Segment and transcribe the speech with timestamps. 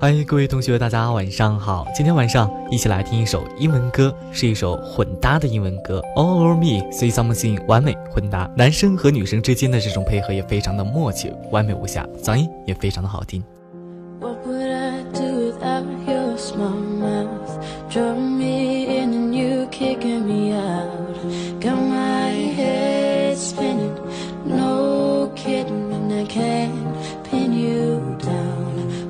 [0.00, 1.84] 嗨，各位同学，大家晚上好。
[1.92, 6.00] 今天晚上一起来听一首英文歌，是一首混搭的英文歌。
[6.14, 13.42] All over me, say something，完美混搭，男生和女生之间的这种配合也非常的默契，完美无瑕，嗓音也非常的好听。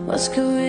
[0.09, 0.68] What's going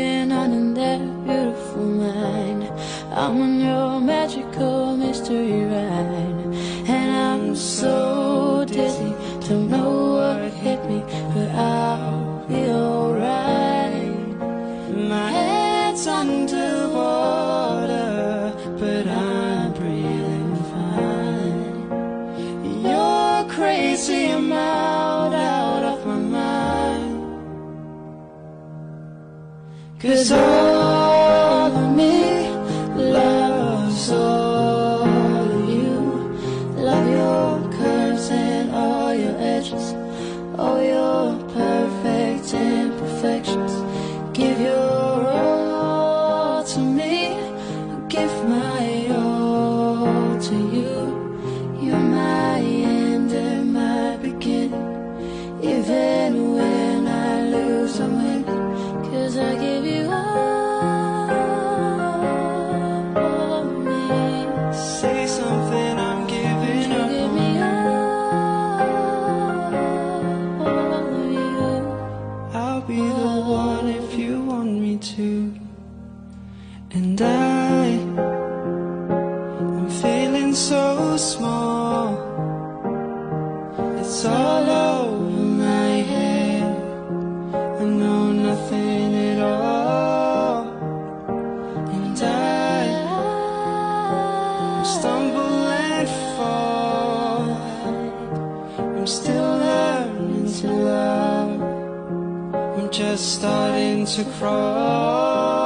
[3.30, 6.50] On your magical mystery ride
[6.90, 9.14] And I'm so dizzy,
[9.48, 11.04] don't know what hit me
[11.36, 14.40] But I'll be alright.
[15.14, 16.92] My head's underwater
[18.80, 21.86] But I'm breathing fine.
[22.84, 27.22] You're crazy, I'm out, out of my mind.
[30.00, 30.89] Cause all
[39.72, 39.94] edges
[40.58, 43.74] All oh, your perfect imperfections.
[44.34, 47.38] Give your all to me.
[48.10, 48.59] Give my
[76.92, 77.86] And I,
[79.78, 82.18] I'm feeling so small.
[84.00, 86.64] It's all over my head.
[87.80, 90.68] I know nothing at all.
[91.94, 92.84] And I
[94.84, 97.52] stumble and fall.
[98.80, 101.62] I'm still learning to love.
[102.80, 105.59] I'm just starting to crawl.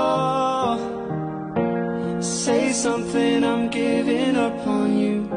[2.73, 5.29] Something, I'm giving up on you.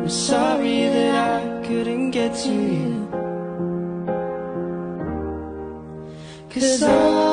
[0.00, 3.08] I'm sorry that I couldn't get to you.
[6.48, 7.23] Cause all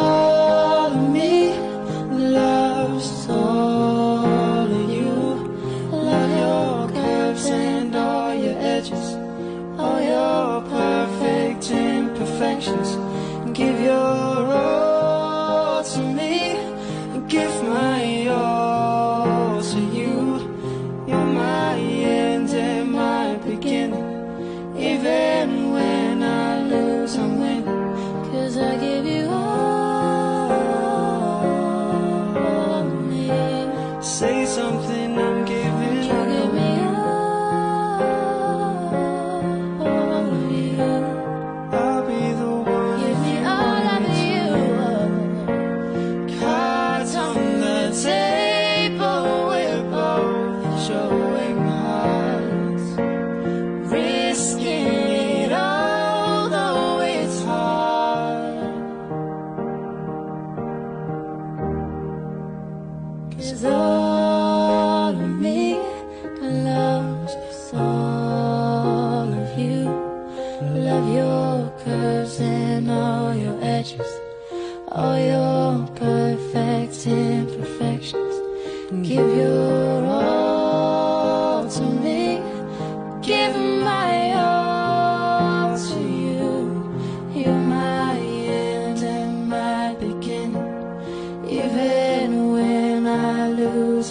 [63.51, 65.77] All of me
[66.39, 67.35] loves
[67.73, 70.11] all of you.
[70.61, 74.07] Love your curves and all your edges
[74.89, 78.35] All your perfect imperfections
[79.07, 79.70] Give your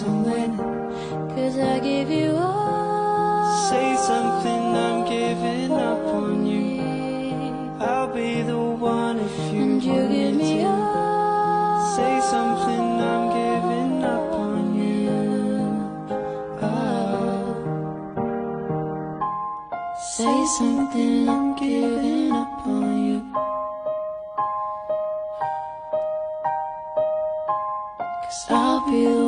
[0.03, 3.69] Cause I give you all.
[3.69, 6.81] Say something, I'm giving up on you.
[7.79, 11.95] I'll be the one if you and you give me all.
[11.95, 15.09] Say something, I'm giving up on you.
[16.63, 17.53] Oh.
[20.17, 23.19] Say something, I'm giving up on you.
[28.23, 29.20] Cause I'll be